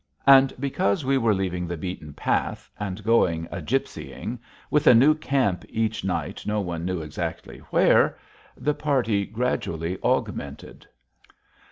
[0.25, 4.39] And, because we were leaving the beaten path and going a gypsying,
[4.71, 8.17] with a new camp each night no one knew exactly where,
[8.57, 10.87] the party gradually augmented.